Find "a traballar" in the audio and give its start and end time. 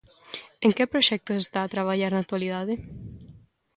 1.63-2.11